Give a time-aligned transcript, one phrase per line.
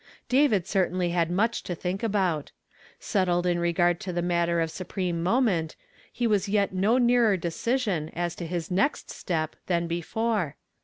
[0.29, 2.51] David certainly had much to think about.
[2.99, 5.75] Settled in regard to the matter of su preme moment,
[6.11, 10.55] he was yet no nearer decision as to his next step than before.